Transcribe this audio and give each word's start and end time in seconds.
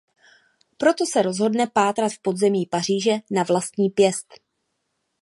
Proto 0.77 1.05
se 1.05 1.21
rozhodne 1.21 1.67
pátrat 1.67 2.11
v 2.11 2.19
podzemí 2.21 2.65
Paříže 2.65 3.13
na 3.31 3.43
vlastní 3.43 3.89
pěst. 3.89 4.33